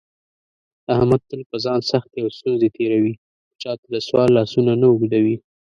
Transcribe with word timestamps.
احمد 0.93 1.21
تل 1.29 1.41
په 1.49 1.57
ځان 1.65 1.79
سختې 1.91 2.17
او 2.23 2.29
ستونزې 2.37 2.67
تېروي، 2.75 3.13
خو 3.47 3.53
چاته 3.63 3.85
دسوال 3.95 4.29
لاسونه 4.37 4.71
نه 4.81 4.87
اوږدوي. 4.91 5.35